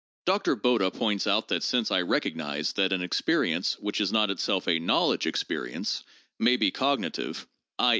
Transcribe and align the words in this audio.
Dr. 0.25 0.55
Bode 0.55 0.91
points 0.95 1.27
out 1.27 1.49
that 1.49 1.61
since 1.61 1.91
I 1.91 2.01
recognize 2.01 2.73
that 2.73 2.91
an 2.91 3.03
experience 3.03 3.77
(which 3.77 4.01
is 4.01 4.11
not 4.11 4.31
itself 4.31 4.67
a 4.67 4.79
knowledge 4.79 5.27
experience) 5.27 6.03
may 6.39 6.57
be 6.57 6.71
cognitive, 6.71 7.45
i. 7.77 7.89